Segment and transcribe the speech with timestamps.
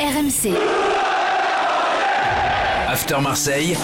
[0.00, 0.54] RMC.
[2.86, 3.76] After Marseille.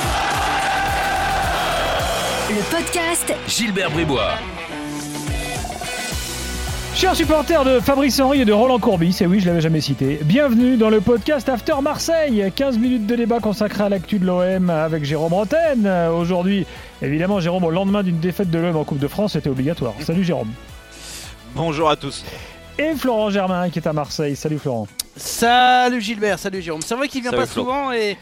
[2.48, 4.34] Le podcast Gilbert Bribois.
[6.94, 10.20] Chers supporters de Fabrice Henry et de Roland Courbis, et oui, je l'avais jamais cité,
[10.22, 12.52] bienvenue dans le podcast After Marseille.
[12.54, 15.84] 15 minutes de débat consacré à l'actu de l'OM avec Jérôme Roten.
[16.16, 16.64] Aujourd'hui,
[17.02, 19.94] évidemment, Jérôme, au lendemain d'une défaite de l'OM en Coupe de France, c'était obligatoire.
[19.98, 20.52] Salut Jérôme.
[21.56, 22.24] Bonjour à tous.
[22.78, 24.36] Et Florent Germain qui est à Marseille.
[24.36, 24.86] Salut Florent.
[25.16, 26.82] Salut Gilbert, salut Jérôme.
[26.82, 27.62] C'est vrai qu'il vient Salut pas Flo.
[27.62, 28.16] souvent et.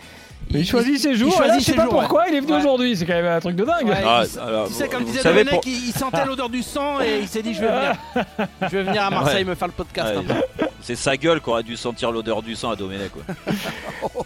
[0.51, 2.27] Il, choisit ses jours, il et là, choisit je sais ses pas jours, pourquoi, ouais.
[2.31, 2.59] il est venu Ouais.
[2.59, 2.97] aujourd'hui.
[2.97, 3.87] C'est quand même un truc de dingue.
[3.87, 6.49] Ouais, Ah, il- alors, tu sais, comme disait le mec, pour- il, il sentait l'odeur
[6.51, 7.95] du sang et il s'est dit je vais venir.
[8.63, 9.51] je vais venir à Marseille Ouais.
[9.51, 10.13] me faire le podcast.
[10.59, 10.65] Peu.
[10.83, 13.13] C'est sa gueule qui aurait dû sentir l'odeur du sang à Domenech.
[13.13, 13.23] Quoi.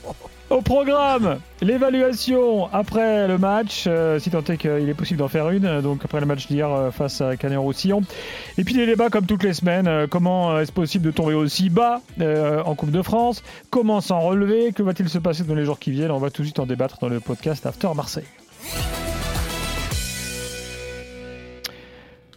[0.48, 5.50] Au programme, l'évaluation après le match, euh, si tant est qu'il est possible d'en faire
[5.50, 8.02] une, euh, donc après le match d'hier euh, face à Canet-Roussillon.
[8.56, 12.00] Et puis des débats comme toutes les semaines, comment est-ce possible de tomber aussi bas
[12.20, 13.42] en Coupe de France?
[13.70, 14.72] Comment s'en relever?
[14.72, 16.12] Que va-t-il se passer dans les jours qui viennent?
[16.12, 18.24] On va tout de suite en débattre dans le podcast After Marseille.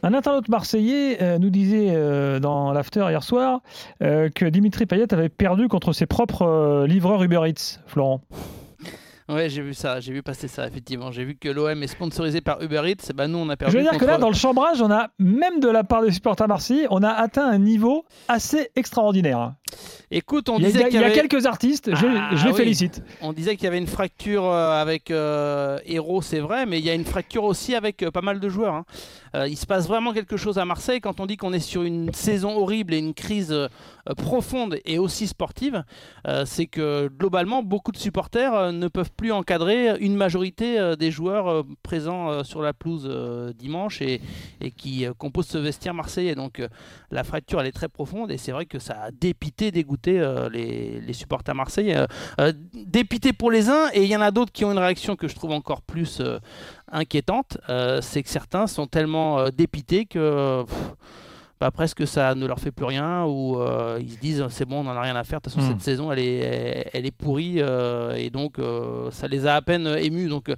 [0.09, 3.61] Un internaute marseillais euh, nous disait euh, dans l'after hier soir
[4.01, 8.21] euh, que Dimitri Payet avait perdu contre ses propres livreurs Uber Eats, Florent.
[9.29, 11.11] Ouais, j'ai vu ça, j'ai vu passer ça effectivement.
[11.11, 13.13] J'ai vu que l'OM est sponsorisé par Uber Eats.
[13.13, 13.73] Bah nous on a perdu.
[13.73, 16.11] Je veux dire que là, dans le chambrage, on a, même de la part des
[16.11, 19.53] supporters marseillais, on a atteint un niveau assez extraordinaire.
[20.11, 21.13] Écoute, on Il a, disait y a qu'il y avait...
[21.13, 22.57] quelques artistes, je, Ah, je les oui.
[22.57, 23.03] félicite.
[23.21, 26.85] On disait qu'il y avait une fracture euh, avec euh, Héros, c'est vrai, mais il
[26.85, 28.73] y a une fracture aussi avec euh, pas mal de joueurs.
[28.73, 28.85] hein.
[29.35, 31.83] Euh, il se passe vraiment quelque chose à Marseille quand on dit qu'on est sur
[31.83, 33.55] une saison horrible et une crise
[34.17, 35.83] profonde et aussi sportive.
[36.45, 42.43] c'est que globalement, beaucoup de supporters ne peuvent plus encadrer une majorité des joueurs présents
[42.43, 43.07] sur la pelouse
[43.55, 44.19] dimanche et,
[44.61, 46.33] et qui composent ce vestiaire marseillais.
[46.33, 46.59] Donc
[47.11, 50.49] la fracture, elle est très profonde et c'est vrai que ça a dépité, dégoûté euh,
[50.49, 51.97] les, supporters marseillais.
[51.97, 52.07] Euh,
[52.39, 55.15] euh, dépité pour les uns et il y en a d'autres qui ont une réaction
[55.15, 56.39] que je trouve encore plus euh,
[56.91, 57.57] inquiétante.
[58.01, 60.63] C'est que certains sont tellement dépités que
[61.59, 64.79] bah, presque ça ne leur fait plus rien ou euh, ils se disent c'est bon
[64.79, 65.39] on n'en a rien à faire.
[65.39, 65.71] De toute façon Hmm.
[65.73, 69.61] cette saison elle est, elle est pourrie euh, et donc euh, ça les a à
[69.61, 70.29] peine émus.
[70.29, 70.51] Donc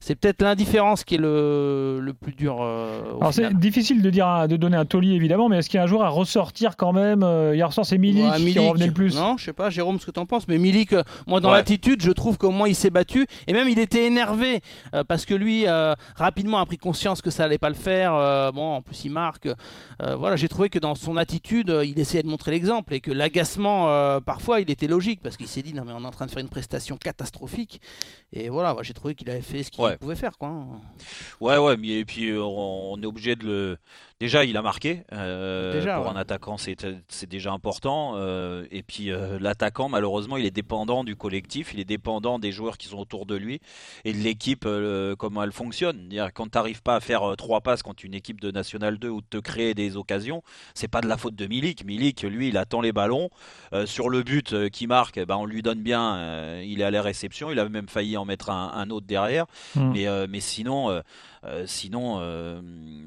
[0.00, 2.62] c'est peut-être l'indifférence qui est le, le plus dur.
[2.62, 5.84] Alors c'est difficile de dire de donner un taulier évidemment, mais est-ce qu'il y a
[5.84, 7.22] un joueur à ressortir quand même
[7.54, 8.58] Hier soir, c'est Milik Ouais, qui Milik.
[8.70, 9.14] revenait le plus.
[9.14, 10.94] Non, je sais pas, Jérôme, ce que tu en penses, mais Milik,
[11.26, 11.56] moi, dans Ouais.
[11.56, 13.26] l'attitude, je trouve qu'au moins il s'est battu.
[13.46, 14.60] Et même, il était énervé
[15.08, 15.66] parce que lui,
[16.16, 18.12] rapidement, a pris conscience que ça allait pas le faire.
[18.52, 19.48] Bon, en plus, il marque.
[20.18, 23.10] Voilà, j'ai trouvé que dans son attitude, euh, il essayait de montrer l'exemple et que
[23.10, 26.10] l'agacement, euh, parfois, il était logique parce qu'il s'est dit non, mais on est en
[26.10, 27.80] train de faire une prestation catastrophique.
[28.32, 29.96] Et voilà, j'ai trouvé qu'il avait fait ce qu'il Ouais.
[29.98, 30.50] pouvait faire, quoi.
[31.40, 33.78] Ouais, ouais, mais et puis euh, on, on est obligé de le.
[34.20, 35.02] Déjà, il a marqué.
[35.14, 36.10] euh, Déjà, pour ouais.
[36.12, 36.76] un attaquant, c'est
[37.26, 38.16] déjà important.
[38.16, 42.52] euh, et puis euh, l'attaquant, malheureusement, il est dépendant du collectif, il est dépendant des
[42.52, 43.62] joueurs qui sont autour de lui
[44.04, 44.68] et de l'équipe,
[45.18, 46.10] comment elle fonctionne.
[46.34, 49.26] Quand t'arrives pas à faire trois passes contre une équipe de National 2 ou de
[49.26, 50.42] te créer des occasions,
[50.74, 51.86] c'est pas de la faute de Milik.
[51.86, 53.30] Milik, lui, il attend les ballons.
[53.86, 56.60] Sur le but qui marque, eh ben, on lui donne bien.
[56.60, 57.50] il est à la réception.
[57.50, 59.46] Il avait même failli en mettre un, un autre derrière.
[59.76, 59.92] Hmm.
[59.94, 61.00] Mais, mais sinon,
[61.66, 62.60] sinon euh,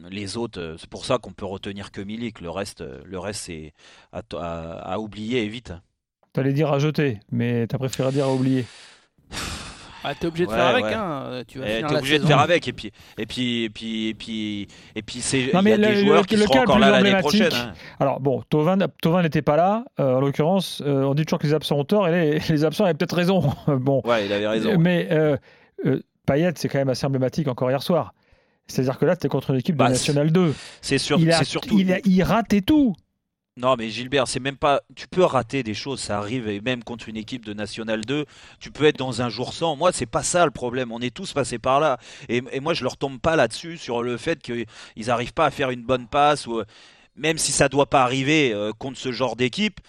[0.09, 2.41] les autres, euh, c'est pour ça qu'on peut retenir que Milik.
[2.41, 3.73] Le reste, euh, le reste c'est
[4.11, 5.73] à, à- à oublier et vite.
[6.33, 8.65] T'allais dire à jeter, mais t'as préféré dire à oublier.
[10.05, 10.93] Ah, t'es obligé de Ouais, faire avec, ouais.
[10.93, 11.23] hein.
[11.27, 12.67] euh, Tu vas Eh, T'es obligé de faire avec.
[12.67, 15.77] Et puis, et puis, et puis, et puis, et puis, c'est Non, y mais a
[15.77, 17.69] des le- joueurs le- qui le seront cas le encore plus là l'année emblématique, prochaine.
[17.69, 17.73] hein.
[18.01, 18.75] Alors bon, Tovin
[19.21, 22.09] n'était pas là, euh, en l'occurrence, euh, on dit toujours que les absents ont tort,
[22.09, 23.43] et les, les absents avaient peut-être raison.
[23.67, 24.77] bon, Ouais, il avait raison.
[24.77, 25.37] mais euh,
[25.85, 28.13] euh, Payet, c'est quand même assez emblématique encore hier soir.
[28.67, 30.53] C'est-à-dire que là, c'était contre une équipe Bah, de National 2.
[30.81, 31.77] C'est sûr, il, a, c'est surtout.
[31.79, 32.95] il, a- il ratait tout.
[33.55, 34.81] Non, mais Gilbert, c'est même pas.
[34.95, 38.25] Tu peux rater des choses, ça arrive, et même contre une équipe de National 2,
[38.59, 39.75] tu peux être dans un jour sans.
[39.75, 40.91] Moi, c'est pas ça le problème.
[40.91, 41.99] On est tous passés par là.
[42.29, 44.65] Et, et moi, je leur tombe pas là-dessus sur le fait qu'ils
[45.05, 46.63] n'arrivent pas à faire une bonne passe, ou
[47.15, 49.79] même si ça doit pas arriver euh, contre ce genre d'équipe.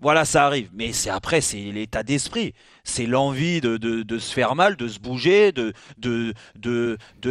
[0.00, 0.70] Voilà, ça arrive.
[0.74, 2.54] Mais c'est après, c'est l'état d'esprit.
[2.84, 5.74] C'est l'envie de, de, de se faire mal, de se bouger, de,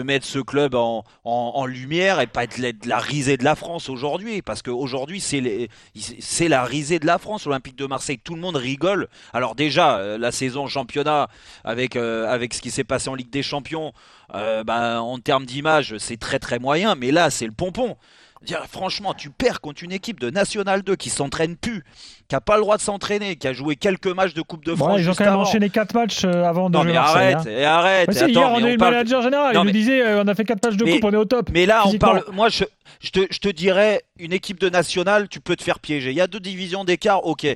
[0.04, 4.42] mettre ce club en, lumière et pas être de la risée de la France aujourd'hui.
[4.42, 8.20] Parce qu'aujourd'hui, c'est la risée de la France, l'Olympique de Marseille.
[8.22, 9.08] Tout le monde rigole.
[9.32, 11.30] Alors déjà, euh, la saison championnat,
[11.64, 13.94] avec, euh, avec ce qui s'est passé en Ligue des Champions,
[14.36, 16.96] euh, bah, en termes d'image, c'est très très moyen.
[16.96, 17.96] Mais là, c'est le pompon.
[18.44, 21.84] Dire, franchement, tu perds contre une équipe de National 2 qui s'entraîne plus,
[22.28, 24.76] qui a pas le droit de s'entraîner, qui a joué quelques matchs de Coupe de
[24.76, 25.42] France ils ont quand même avant.
[25.42, 27.44] enchaîné 4 matchs euh, avant de Non jouer mais arrête, hein.
[27.48, 28.08] et arrête.
[28.08, 29.56] Bah et si, attends, hier, on a eu le parle- manager général.
[29.56, 31.12] Non, il mais- nous disait euh, on a fait 4 matchs de Mais- coupe, on
[31.14, 31.50] est au top.
[31.52, 32.24] Mais là, on parle.
[32.32, 32.64] Moi, je,
[33.00, 36.12] je te, dirais, une équipe de nationale, tu peux te faire piéger.
[36.12, 37.48] Il y a deux divisions d'écart, ok.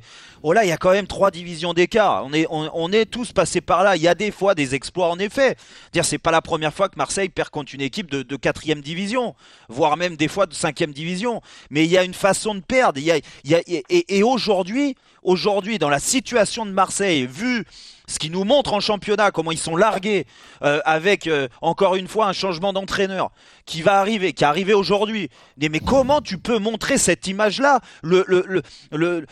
[0.44, 2.26] Oh là, il y a quand même trois divisions d'écart.
[2.50, 3.96] On est, tous passés par là.
[3.96, 5.56] Il y a des fois des exploits, en effet.
[5.94, 9.36] Dire, c'est pas la première fois que Marseille perd contre une équipe de, quatrième division,
[9.70, 11.42] voire même des fois de cinquième division.
[11.70, 13.00] Mais il y a une façon de perdre.
[13.00, 17.66] Et aujourd'hui, aujourd'hui, dans la situation de Marseille, vu
[18.08, 20.26] ce qui nous montre en championnat comment ils sont largués
[20.64, 23.32] euh, avec euh, encore une fois un changement d'entraîneur
[23.66, 25.30] qui va arriver, qui est arrivé aujourd'hui.
[25.58, 29.26] Mais, comment tu peux montrer cette image-là, le, le, le-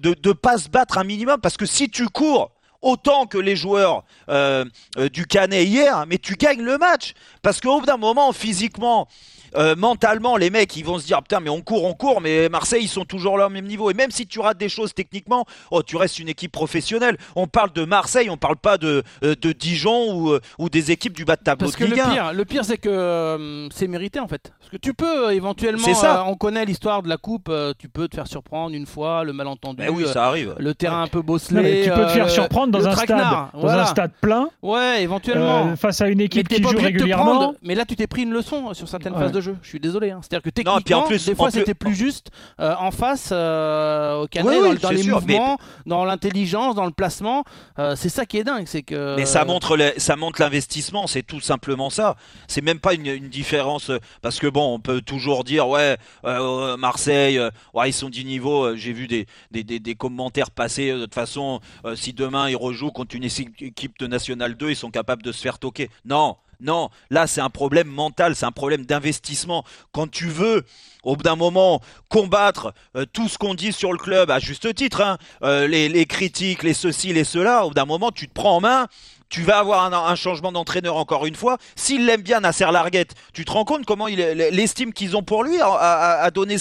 [0.00, 1.40] de ne pas se battre un minimum?
[1.40, 2.52] Parce que si tu cours
[2.82, 4.64] autant que les joueurs euh,
[4.98, 7.14] euh, du Canet hier, mais tu gagnes le match.
[7.42, 9.08] Parce qu'au bout d'un moment, physiquement,
[9.56, 12.48] euh, mentalement, les mecs, ils vont se dire putain, mais on court, on court, mais
[12.50, 13.90] Marseille, ils sont toujours là au même niveau.
[13.90, 17.16] Et même si tu rates des choses techniquement, oh, tu restes une équipe professionnelle.
[17.36, 21.24] On parle de Marseille, on parle pas de, de Dijon ou, ou des équipes du
[21.24, 22.10] bas de tableau Parce de que le Ligue 1.
[22.12, 24.52] pire, le pire c'est que euh, c'est mérité en fait.
[24.58, 26.20] Parce que tu peux euh, éventuellement, C'est ça.
[26.22, 29.24] euh, on connaît l'histoire de la coupe, euh, tu peux te faire surprendre une fois,
[29.24, 30.54] le malentendu, Mais oui, ça arrive.
[30.58, 31.56] le terrain un peu bosselé.
[31.56, 32.28] Non, mais tu peux te faire euh,
[32.70, 33.82] dans un stade, dans voilà.
[33.82, 35.68] un stade plein, Ouais, éventuellement.
[35.68, 37.24] euh, face à une équipe qui joue régulièrement.
[37.24, 37.54] prendre.
[37.62, 39.20] Mais là, tu t'es pris une leçon sur certaines Ouais.
[39.20, 39.56] phases de jeu.
[39.62, 40.10] Je suis désolé.
[40.10, 40.20] hein.
[40.22, 42.30] C'est-à-dire que Non, techniquement, puis en plus- des fois, c'était plus juste
[42.60, 45.58] euh, en face euh, au Canet, Oui, dans, oui, dans c'est les sûr, mais- mouvements,
[45.86, 47.44] dans l'intelligence, dans le placement.
[47.78, 49.16] Euh, c'est ça qui est dingue, c'est que.
[49.16, 52.16] Mais ça montre, le- ça montre l'investissement, c'est tout simplement ça.
[52.48, 53.90] C'est même pas une, une différence
[54.22, 58.24] parce que bon, on peut toujours dire ouais, euh, Marseille, euh, ouais, ils sont du
[58.24, 58.64] niveau.
[58.64, 61.60] euh, J'ai vu des, des, des, des commentaires passer de toute façon.
[61.84, 65.32] euh, si demain ils rejouent contre une équipe de National 2, ils sont capables de
[65.32, 65.90] se faire toquer.
[66.04, 66.36] Non.
[66.58, 69.62] Non, là c'est un problème mental, c'est un problème d'investissement.
[69.92, 70.64] Quand tu veux,
[71.02, 74.74] au bout d'un moment, combattre euh, tout ce qu'on dit sur le club, à juste
[74.74, 78.26] titre, hein, euh, les, les critiques, les ceci, les cela, au bout d'un moment, tu
[78.26, 78.86] te prends en main,
[79.28, 81.58] tu vas avoir un, changement d'entraîneur encore une fois.
[81.74, 85.60] S'il l'aime bien, Nasser Larguette, tu te rends compte comment l'estime qu'ils ont pour lui
[85.60, 86.56] à, à- à donner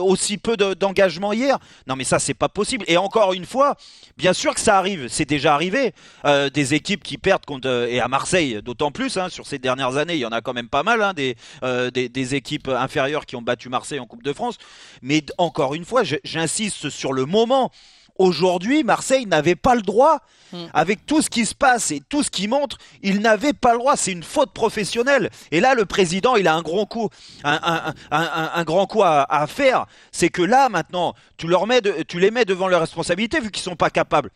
[0.00, 2.84] aussi peu de- d'engagement hier Non mais ça, c'est pas possible.
[2.88, 3.76] Et encore une fois,
[4.16, 5.92] bien sûr que ça arrive, c'est déjà arrivé.
[6.24, 9.58] Euh, des équipes qui perdent contre, euh, et à Marseille d'autant plus, hein, sur ces
[9.58, 12.68] dernières années, il y en a quand même pas mal, hein, des, euh, des, équipes
[12.68, 14.56] inférieures qui ont battu Marseille en Coupe de France.
[15.02, 17.70] Mais encore une fois, j'insiste sur le moment.
[18.18, 20.18] Aujourd'hui, Marseille n'avait pas le droit,
[20.52, 20.66] Mm.
[20.74, 23.78] avec tout ce qui se passe et tout ce qui montre, il n'avait pas le
[23.78, 23.96] droit.
[23.96, 25.30] C'est une faute professionnelle.
[25.50, 27.08] Et là, le président, il a un grand coup,
[27.42, 29.86] un, un- un- un- un grand coup à, à faire.
[30.10, 33.50] C'est que là, maintenant, tu leur mets, de- tu les mets devant leurs responsabilités vu
[33.50, 34.28] qu'ils sont pas capables.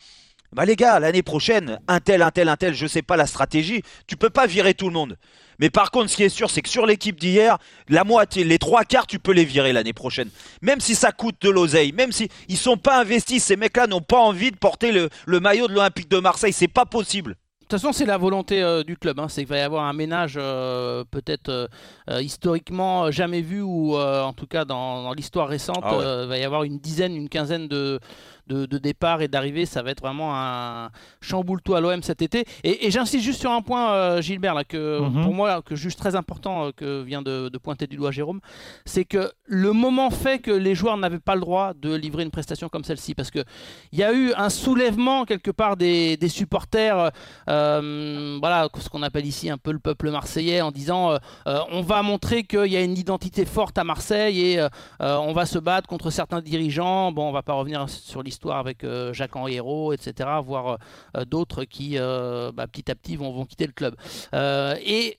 [0.52, 3.26] Bah les gars, l'année prochaine, un tel, un tel, un tel, je sais pas la
[3.26, 5.16] stratégie, tu peux pas virer tout le monde.
[5.58, 7.56] Mais par contre, ce qui est sûr, c'est que sur l'équipe d'hier,
[7.88, 10.28] la moitié, les trois quarts, tu peux les virer l'année prochaine.
[10.62, 14.02] Même si ça coûte de l'oseille, même si ils sont pas investis, ces mecs-là n'ont
[14.02, 17.32] pas envie de porter le, le maillot de l'Olympique de Marseille, c'est pas possible.
[17.32, 19.19] De toute façon, c'est la volonté euh, du club.
[19.19, 19.26] hein.
[19.28, 24.32] C'est qu'il va y avoir un ménage euh, peut-être euh, historiquement jamais vu ou en
[24.32, 26.04] tout cas dans, dans l'histoire récente, Ah ouais.
[26.25, 27.99] il va y avoir une dizaine, une quinzaine de,
[28.46, 29.66] de, de départs et d'arrivées.
[29.66, 30.90] Ça va être vraiment un
[31.20, 32.44] chamboule-tout à l'OM cet été.
[32.64, 35.25] Et, et j'insiste juste sur un point, euh, Gilbert, là, que Mhm.
[35.25, 38.10] pour moi, que je juge très important, euh, que vient de, de pointer du doigt
[38.10, 38.40] Jérôme,
[38.84, 42.31] c'est que le moment fait que les joueurs n'avaient pas le droit de livrer une
[42.31, 43.14] prestation comme celle-ci.
[43.14, 43.44] Parce qu'il
[43.93, 47.10] y a eu un soulèvement quelque part des, des supporters.
[47.49, 51.16] euh, voilà, ce qu'on appelle ici un peu le peuple marseillais, en disant
[51.46, 54.66] on va montrer qu'il y a une identité forte à Marseille et
[55.00, 57.12] on va se battre contre certains dirigeants.
[57.12, 60.79] Bon, on va pas revenir sur l'histoire avec euh, Jacques-Henri Hérault, etc., voire
[61.17, 63.97] euh, d'autres qui, euh, bah, petit à petit, vont, vont quitter le club.
[64.33, 65.19] Et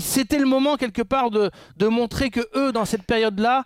[0.00, 3.64] c'était le moment quelque part de, de montrer que eux dans cette période là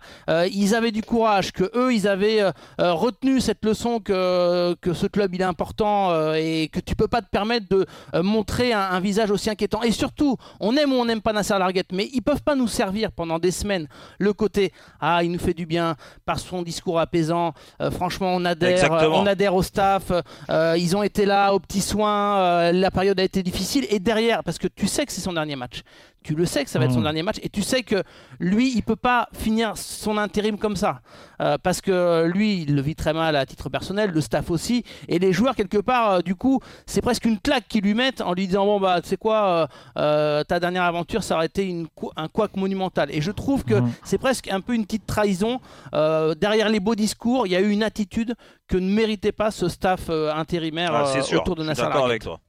[0.51, 4.93] ils avaient du courage que eux ils avaient euh, euh, retenu cette leçon que, que
[4.93, 8.23] ce club il est important euh, et que tu peux pas te permettre de euh,
[8.23, 9.81] montrer un, un visage aussi inquiétant.
[9.83, 12.67] Et surtout on aime ou on n'aime pas Nasser Larguette mais ils peuvent pas nous
[12.67, 13.87] servir pendant des semaines.
[14.17, 15.95] Le côté ah il nous fait du bien
[16.25, 19.19] par son discours apaisant Euh, franchement on adhère Exactement.
[19.21, 20.11] on adhère au staff
[20.49, 23.99] euh, ils ont été là aux petits soins euh, la période a été difficile et
[23.99, 25.81] derrière parce que tu sais que c'est son dernier match
[26.23, 27.03] tu le sais que ça va être son Mhm.
[27.03, 28.03] dernier match et tu sais que
[28.39, 31.01] lui il peut pas finir son intérim comme ça
[31.41, 34.83] Euh, parce que lui il le vit très mal à titre personnel le staff aussi
[35.07, 38.19] et les joueurs quelque part euh, du coup c'est presque une claque qu'ils lui mettent
[38.19, 41.45] en lui disant bon bah tu sais quoi euh, euh, ta dernière aventure ça aurait
[41.45, 43.89] été une, cou- un couac monumental et je trouve que Mhm.
[44.03, 45.61] c'est presque un peu une petite trahison
[45.93, 48.35] Euh, derrière les beaux discours il y a eu une attitude
[48.67, 51.81] que ne méritait pas ce staff euh, intérimaire Ah, euh, autour de je suis Nasser
[51.83, 52.39] d'accord avec toi.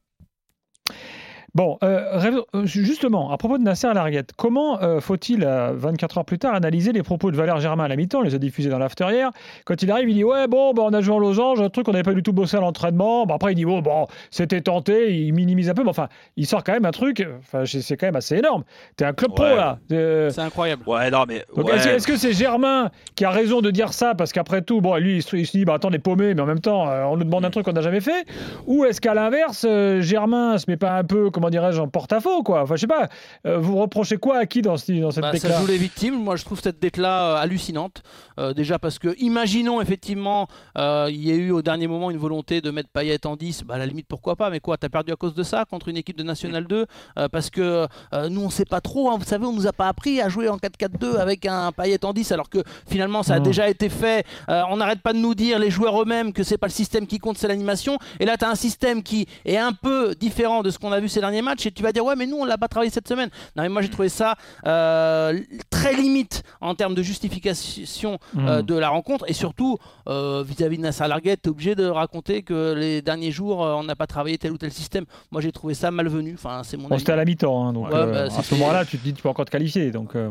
[1.54, 2.20] Bon, euh,
[2.54, 6.54] euh, justement, à propos de Nasser Larguette, comment euh, faut-il, euh, 24 heures plus tard,
[6.54, 9.06] analyser les propos de Valère Germain à la mi-temps, on les a diffusés dans l'after
[9.10, 9.30] hier
[9.64, 11.86] Quand il arrive, il dit Ouais, bon, bah, on a joué en losange, un truc
[11.86, 13.26] qu'on n'avait pas du tout bossé à l'entraînement.
[13.26, 16.46] Bon, après, il dit Oh, bon, c'était tenté, il minimise un peu, mais enfin, il
[16.46, 18.62] sort quand même un truc, enfin, c'est quand même assez énorme.
[18.96, 19.56] T'es un club pro, Ouais.
[19.56, 19.78] là.
[19.92, 20.82] Euh, C'est incroyable.
[20.86, 21.44] Ouais, non, mais.
[21.56, 21.74] ouais.
[21.74, 24.14] est-ce, que c'est Germain qui a raison de dire ça?
[24.14, 26.32] Parce qu'après tout, bon, lui, il se, il se dit, bah, attends, on est paumé,
[26.34, 28.24] mais en même temps, euh, on nous demande un truc qu'on n'a jamais fait
[28.66, 32.42] Ou est-ce qu'à l'inverse, euh, Germain se met pas un peu, comment dirais-je, en porte-à-faux,
[32.42, 33.08] quoi Enfin, je sais pas,
[33.46, 34.90] euh, vous reprochez quoi à qui dans, dans cette
[35.22, 36.22] Bah, déclaration ça joue les victimes.
[36.22, 38.02] Moi, je trouve cette décla euh, hallucinante.
[38.38, 42.18] Euh, déjà parce que, imaginons effectivement, euh, il y a eu au dernier moment une
[42.18, 43.64] volonté de mettre Payet en 10.
[43.64, 44.50] Bah, à la limite, pourquoi pas?
[44.50, 46.84] Mais quoi, t'as perdu à cause de ça contre une équipe de National 2
[47.18, 47.86] Euh, Parce que
[48.28, 49.10] nous, on sait pas trop.
[49.10, 49.16] hein.
[49.18, 52.12] vous savez, on nous a pas appris à jouer en 4-4-2 avec un Payet en
[52.12, 53.44] 10, alors que finalement, ça a Non.
[53.44, 54.26] déjà été fait.
[54.48, 57.18] On n'arrête pas de nous dire, les joueurs eux-mêmes, que c'est pas le système qui
[57.18, 57.98] compte, c'est l'animation.
[58.18, 61.00] Et là, tu as un système qui est un peu différent de ce qu'on a
[61.00, 61.66] vu ces derniers matchs.
[61.66, 63.30] Et tu vas dire, ouais, mais nous, on l'a pas travaillé cette semaine.
[63.56, 64.34] Non, mais moi, j'ai trouvé ça
[64.66, 65.38] euh,
[65.70, 68.62] très limite en termes de justification euh, Mm.
[68.62, 69.24] de la rencontre.
[69.28, 73.30] Et surtout, euh, vis-à-vis de Nasser Larguette, tu es obligé de raconter que les derniers
[73.30, 75.04] jours, euh, on n'a pas travaillé tel ou tel système.
[75.30, 76.34] Moi, j'ai trouvé ça malvenu.
[76.34, 77.00] Enfin, c'est mon Bon, avis.
[77.00, 79.14] c'était à la mi-temps, hein, donc Ouais, euh, bah, à ce moment-là, tu te dis
[79.14, 79.90] tu peux encore te qualifier.
[79.90, 80.30] Donc, euh.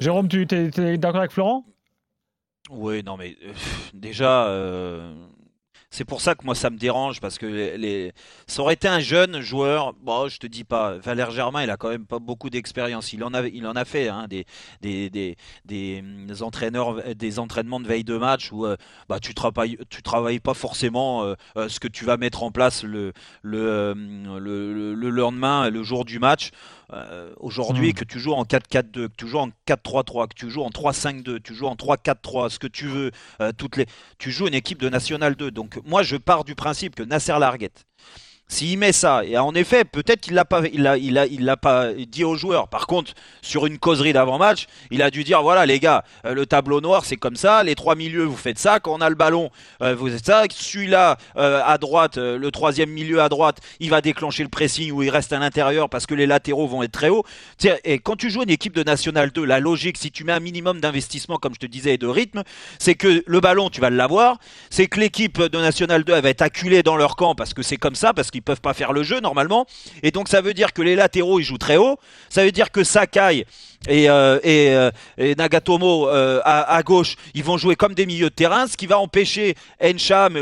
[0.00, 1.64] Jérôme, tu es, d'accord avec Florent?
[2.70, 3.52] Oui, non, mais euh,
[3.92, 5.12] déjà, euh,
[5.94, 8.12] c'est pour ça que moi ça me dérange parce que les,
[8.48, 9.92] ça aurait été un jeune joueur.
[10.02, 13.12] Bon, je te dis pas, Valère Germain, il a quand même pas beaucoup d'expérience.
[13.12, 14.44] Il en a, il en a fait hein, des,
[14.82, 18.76] des, des, des, entraîneurs, des entraînements de veille de match où euh,
[19.08, 22.50] bah, tu travailles, tu travailles pas forcément euh, euh, ce que tu vas mettre en
[22.50, 26.50] place le, le, le, le- le lendemain, le jour du match.
[26.92, 27.94] Euh, Aujourd'hui, Mm.
[27.94, 31.40] que tu joues en 4-4-2, que tu joues en 4-3-3, que tu joues en 3-5-2,
[31.40, 33.10] tu joues en 3-4-3, ce que tu veux,
[33.40, 33.86] euh, toutes les,
[34.18, 35.50] tu joues une équipe de National 2.
[35.50, 37.86] Donc moi, je pars du principe que Nasser Larguette,
[38.46, 42.24] s'il met ça, et en effet, peut-être qu'il l'a pas, il il il pas dit
[42.24, 42.68] aux joueurs.
[42.68, 46.44] Par contre, sur une causerie d'avant-match, il a dû dire voilà les gars, euh, le
[46.46, 49.14] tableau noir c'est comme ça, les trois milieux vous faites ça, quand on a le
[49.14, 49.50] ballon
[49.82, 54.00] euh, vous faites ça, celui-là euh, à droite, le troisième milieu à droite, il va
[54.00, 57.08] déclencher le pressing ou il reste à l'intérieur parce que les latéraux vont être très
[57.08, 57.24] hauts.
[57.84, 60.40] Et quand tu joues une équipe de National 2, la logique, si tu mets un
[60.40, 62.42] minimum d'investissement, comme je te disais, et de rythme,
[62.78, 64.38] c'est que le ballon, tu vas l'avoir,
[64.70, 67.62] c'est que l'équipe de National 2, elle va être acculée dans leur camp parce que
[67.62, 69.64] c'est comme ça, parce qu'ils peuvent pas faire le jeu normalement.
[70.02, 71.98] Et donc ça veut dire que les latéraux, ils jouent très haut.
[72.28, 73.46] Ça veut dire que Sakai
[73.86, 78.06] et, euh, et, euh, et Nagatomo euh, à, à gauche, ils vont jouer comme des
[78.06, 80.36] milieux de terrain, ce qui va empêcher Encham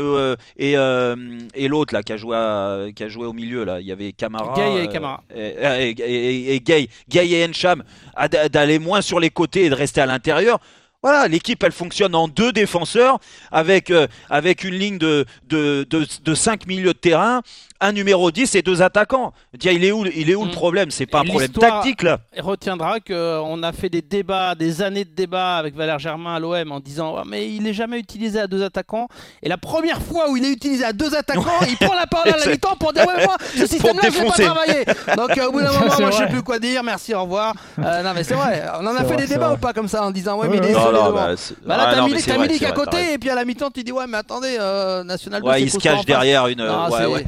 [0.57, 3.85] et, et l'autre là qui a joué à- qui a joué au milieu là, il
[3.87, 5.21] y avait Camara, Gay et Camara.
[5.35, 7.83] et, Gay, Gay et Encham
[8.51, 10.59] d'aller moins sur les côtés et de rester à l'intérieur.
[11.03, 13.19] Voilà, l'équipe elle fonctionne en deux défenseurs
[13.51, 17.41] avec euh, avec une ligne de de, de de cinq milieux de terrain,
[17.81, 19.33] un numéro 10 et deux attaquants.
[19.59, 20.53] Tiens, il est où il est où le Mm.
[20.53, 20.91] problème?
[20.91, 22.19] C'est pas Et un problème tactique là.
[22.33, 26.39] Et retiendra qu'on a fait des débats, des années de débats avec Valère Germain à
[26.39, 29.09] l'OM en disant Ah, mais il n'est jamais utilisé à deux attaquants.
[29.41, 32.31] Et la première fois où il est utilisé à deux attaquants, il prend la parole
[32.31, 34.85] à la mi-temps pour dire Ouais, moi, ce système-là, je l'ai pas travaillé.
[35.17, 36.81] Donc euh, au bout d'un moment, moi, je sais plus quoi dire.
[36.83, 37.53] Merci, au revoir.
[37.79, 38.63] Euh, non, mais c'est vrai.
[38.79, 40.47] On en a fait vrai, des débats ou pas comme ça en disant Ouais, Ouais,
[40.47, 40.67] mais il est ouais.
[40.69, 40.92] les devants.
[40.93, 41.95] Bah, Bah là, ah, t'as
[42.25, 45.03] t'as vrai, à côté, et puis à la mi-temps, tu dis Ouais, mais attendez, euh,
[45.03, 46.59] National 2, Ouais, c'est il se cache derrière une.
[46.63, 47.25] Non, ouais, ouais.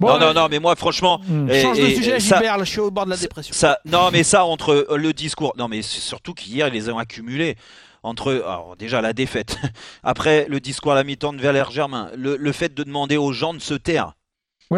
[0.00, 2.64] Bon, non, non, non, mais moi, franchement, et- Change de et- sujet, ça- Gilbert, je
[2.64, 3.54] suis au bord de la dépression.
[3.54, 6.90] Ça, non, mais ça entre euh, le discours, non, mais c'est surtout qu'hier ils les
[6.90, 7.56] ont accumulés
[8.02, 9.56] entre alors, déjà la défaite,
[10.02, 13.32] après le discours à la mi-temps de Valère Germain, le, le fait de demander aux
[13.32, 14.12] gens de se taire.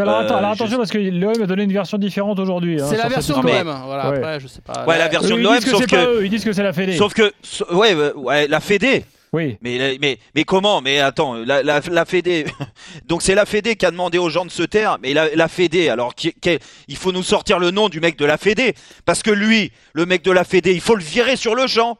[0.02, 2.80] Alors, Euh, attends, alors je- attention parce que l'OM a donné une version différente aujourd'hui.
[2.80, 3.64] hein, C'est la sur cette version de histoire.
[3.64, 3.82] l'OM.
[3.86, 4.16] Voilà, Ouais.
[4.18, 4.84] après, je sais pas.
[4.86, 6.30] Ouais, la version Eux, de ils l'OM, disent que sauf c'est pas que, eux, ils
[6.30, 6.96] disent que c'est la Fédé.
[6.96, 9.04] sauf que, so- ouais, ouais, ouais, la Fédé.
[9.32, 9.58] Oui.
[9.60, 12.46] Mais, mais, mais comment Mais attends, la, la, la Fédé.
[13.06, 14.98] Donc c'est la Fédé qui a demandé aux gens de se taire.
[15.02, 18.16] Mais la, la Fédé, alors qui, qui- il faut nous sortir le nom du mec
[18.16, 18.74] de la Fédé.
[19.04, 21.98] Parce que lui, le mec de la Fédé, il faut le virer sur le champ.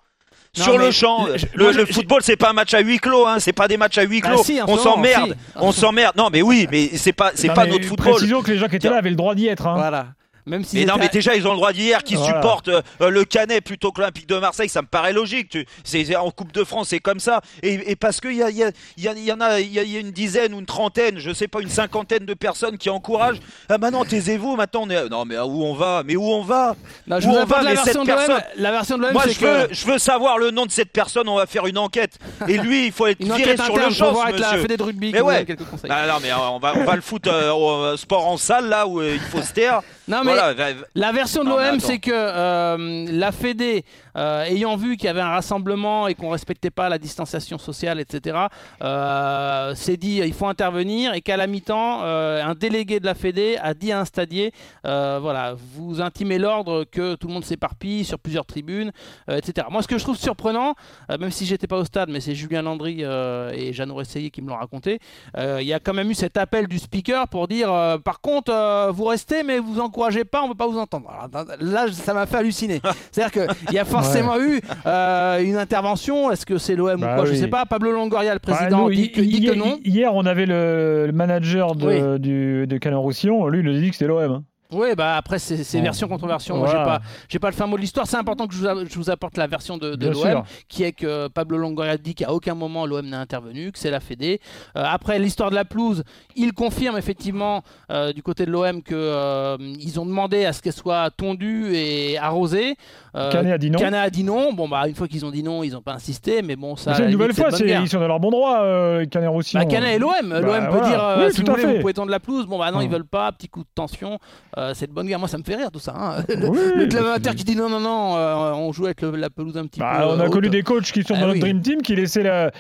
[0.59, 2.99] Non, sur le champ, le, moi, le je- football c'est pas un match à huis
[2.99, 4.43] clos, hein, c'est pas des matchs à huis Ah, clos.
[4.45, 5.53] si, on s'emmerde, si.
[5.57, 6.17] on s'emmerde.
[6.17, 8.13] Non mais oui, mais c'est pas, c'est pas mais notre football.
[8.15, 9.67] Précisons que les gens qui étaient là avaient le droit d'y être.
[9.67, 9.75] hein.
[9.77, 10.07] Voilà.
[10.47, 12.35] Même si Mais non, mais déjà, ils ont le droit d'hier, qui Voilà.
[12.37, 15.49] supportent euh, euh, le Canet plutôt que l'Olympique de Marseille, ça me paraît logique.
[15.49, 17.41] Tu, c'est, en Coupe de France, c'est comme ça.
[17.62, 19.79] Et, et parce qu'il y, a, il y, a, y, a- y en a, y
[19.79, 23.41] a- une dizaine ou une trentaine, je sais pas, une cinquantaine de personnes qui encouragent.
[23.69, 25.09] Ah, maintenant, taisez-vous, maintenant, on est.
[25.09, 26.03] Non, mais où on va?
[26.05, 26.76] Mais où on va?
[27.07, 29.23] Non, je Où on va, la mais version cette personne- La version de l'OM, Moi,
[29.29, 31.79] je veux, que je veux savoir le nom de cette personne, on va faire une
[31.79, 32.19] enquête.
[32.47, 34.59] Et lui, il faut être viré sur le champ, avec la.
[34.59, 35.45] Fédé de rugby Mais ouais.
[35.45, 35.91] quelques conseils.
[35.93, 38.69] Ah, non, mais on va, on va le foutre euh, au euh, sport en salle,
[38.69, 39.81] là, où euh, il faut se taire.
[40.09, 43.85] Non, mais voilà, La version de l'OM, c'est que euh, la Fédé,
[44.16, 48.00] euh, ayant vu qu'il y avait un rassemblement et qu'on respectait pas la distanciation sociale,
[48.00, 48.38] etc.,
[48.83, 53.57] euh, s'est dit il faut intervenir et qu'à la mi-temps, un délégué de la Fédé
[53.61, 54.52] a dit à un stadier
[54.85, 58.93] voilà, vous intimez l'ordre que tout le monde s'éparpille sur plusieurs tribunes,
[59.28, 59.66] etc.
[59.71, 60.75] Moi, ce que je trouve surprenant,
[61.09, 64.49] même si j'étais pas au stade, mais c'est Julien Landry et Jeannot Resseillé qui me
[64.49, 64.99] l'ont raconté,
[65.37, 67.69] il y a quand même eu cet appel du speaker pour dire
[68.05, 71.09] par contre, vous restez, mais vous encouragez pas, on veut pas vous entendre.
[71.11, 72.80] Alors, là, ça m'a fait halluciner.
[73.11, 76.30] C'est-à-dire qu'il y a forcément eu euh, une intervention.
[76.30, 77.25] Est-ce que c'est l'OM Bah ou quoi?
[77.26, 77.64] Je sais pas.
[77.66, 79.78] Pablo Longoria, le Bah, président, nous, dit, que, dit que hi- non.
[79.85, 83.47] Hier, on avait le, le manager de, du, de Canon Roussillon.
[83.49, 84.30] Lui, il nous a dit que c'était l'OM.
[84.33, 84.45] hein.
[84.73, 86.56] Oui, bah après, c'est version contre version.
[86.56, 88.06] Moi, j'ai pas, j'ai pas le fin mot de l'histoire.
[88.06, 90.92] C'est important que je vous, a- je vous apporte la version de, l'OM, qui est
[90.92, 94.40] que Pablo Longoria dit qu'à aucun moment l'OM n'a intervenu, que c'est la Fédé.
[94.76, 96.02] Euh, après l'histoire de la pelouse,
[96.35, 99.56] il confirme effectivement euh, du côté de l'OM que euh,
[99.99, 102.76] ont demandé à ce qu'elle soit tondue et arrosée.
[103.16, 103.78] Euh, Canet a dit non.
[103.78, 104.52] Canet a dit non.
[104.52, 106.94] Bon, bah une fois qu'ils ont dit non, ils n'ont pas insisté, mais bon, ça.
[106.94, 109.62] C'est une nouvelle fois, ils sont dans leur bon droit, euh, Canet Roussillon.
[109.62, 110.11] Bah, Canet et l'OM.
[110.23, 110.88] L'OM peut voilà.
[110.88, 111.75] dire euh, Oui, si tout vous à voulez, fait.
[111.76, 112.46] vous pouvez tendre la pelouse.
[112.46, 112.85] Bon, bah non, Hum.
[112.85, 113.32] ils veulent pas.
[113.32, 114.18] Petit coup de tension.
[114.58, 115.18] Euh, c'est de bonne guerre.
[115.18, 115.94] Moi, ça me fait rire tout ça.
[115.96, 116.25] hein.
[116.28, 116.37] Oui,
[116.76, 119.12] Le club bah, amateur c'est- qui dit non, non, non, euh, on joue avec le-
[119.12, 120.04] la pelouse un petit Bah, peu.
[120.04, 121.40] on a euh, connu des coachs qui sont Ah dans notre.
[121.40, 122.50] Dream Team qui laissaient la-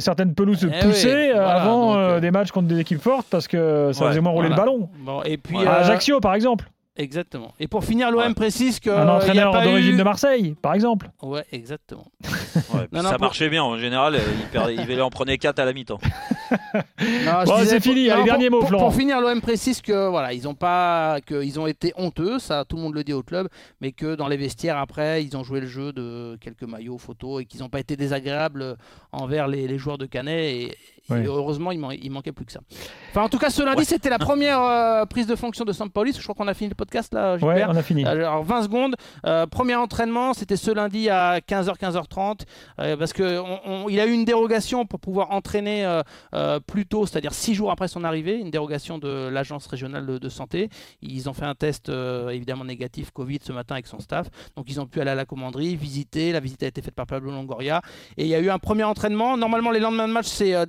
[0.00, 4.20] certaines pelouses Eh pousser avant des matchs contre des équipes fortes parce que ça faisait
[4.20, 4.90] moins rouler le ballon.
[5.24, 5.56] Et puis.
[5.66, 6.66] À Ajaccio, par exemple.
[6.96, 7.52] Exactement.
[7.60, 8.34] Et pour finir, l'OM Ouais.
[8.34, 8.90] précise que.
[8.90, 11.10] Un euh, entraîneur pas d'origine eu- de Marseille, par exemple.
[11.22, 12.06] Ouais, exactement.
[12.24, 14.18] ouais, puis Non, non, ça pour- marchait bien en général.
[14.40, 15.98] Il, perdait, il en prenait 4 à la mi-temps.
[17.46, 18.84] Bon, c'est fini, allez, pour- dernier mot, pour, Florent.
[18.84, 22.76] Pour finir, l'OM précise que voilà, ils ont pas, qu'ils ont été honteux, ça, tout
[22.76, 23.48] le monde le dit au club,
[23.80, 27.42] mais que dans les vestiaires après, ils ont joué le jeu de quelques maillots, photos,
[27.42, 28.76] et qu'ils n'ont pas été désagréables
[29.12, 30.54] envers les, les joueurs de Canet.
[30.54, 30.76] Et,
[31.10, 31.24] et Ouais.
[31.26, 32.60] heureusement, il, man- il manquait plus que ça.
[33.10, 36.12] Enfin, en tout cas, ce lundi, c'était la première euh, prise de fonction de Sampaoli.
[36.12, 38.04] Je crois qu'on a fini le podcast là, Ouais, on a fini.
[38.04, 38.94] Alors 20 secondes,
[39.26, 42.40] Euh, premier entraînement, c'était ce lundi à 15h, 15h30,
[42.80, 46.02] euh, parce que on- on- il a eu une dérogation pour pouvoir entraîner euh,
[46.34, 50.18] euh, plus tôt, c'est-à-dire 6 jours après son arrivée, une dérogation de l'agence régionale de,
[50.18, 50.68] de santé.
[51.02, 54.66] Ils ont fait un test euh, évidemment négatif Covid ce matin avec son staff, donc
[54.70, 56.32] ils ont pu aller à la commanderie, visiter.
[56.32, 57.80] La visite a été faite par Pablo Longoria,
[58.16, 59.36] et il y a eu un premier entraînement.
[59.36, 60.66] Normalement, les lendemains de match, c'est euh,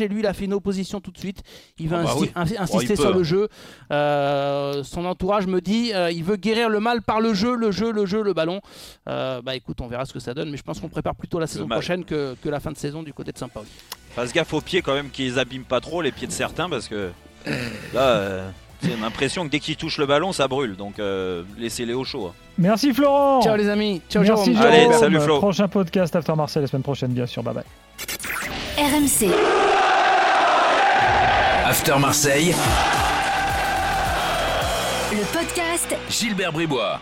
[0.00, 1.42] et lui, il a fait une opposition tout de suite.
[1.78, 2.30] Il veut Oh bah insi- oui.
[2.36, 3.12] insi- Oh, insister sur hein.
[3.16, 3.48] le jeu.
[3.92, 7.70] Euh, son entourage me dit, euh, il veut guérir le mal par le jeu, le
[7.70, 8.60] jeu, le jeu, le ballon.
[9.08, 11.38] Euh, bah écoute, on verra ce que ça donne, mais je pense qu'on prépare plutôt
[11.38, 13.64] la saison prochaine que, que la fin de saison du côté de Saint-Paul.
[14.14, 16.88] Fasse gaffe aux pieds quand même qu'ils abîment pas trop les pieds de certains parce
[16.88, 17.10] que
[17.94, 18.50] là, euh,
[18.82, 20.76] j'ai l'impression que dès qu'ils touchent le ballon, ça brûle.
[20.76, 22.26] Donc euh, laissez-les au chaud.
[22.28, 22.34] hein.
[22.58, 23.40] Merci Florent.
[23.42, 24.62] Ciao les amis, ciao Merci Jérôme.
[24.72, 24.88] Jérôme.
[24.90, 25.38] Allez, salut, Flo.
[25.38, 27.42] Prochain podcast After Marseille la semaine prochaine, bien sûr.
[27.42, 27.64] Bye bye.
[28.78, 29.30] RMC,
[31.70, 32.52] After Marseille,
[35.12, 37.00] le podcast Gilbert Bribois.